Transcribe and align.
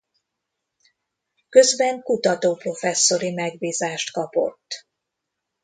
Közben 1.49 2.01
kutatóprofesszori 2.01 3.31
megbízást 3.31 4.11
kapott. 4.11 4.87